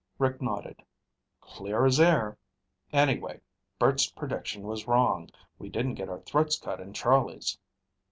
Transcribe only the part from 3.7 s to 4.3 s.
Bert's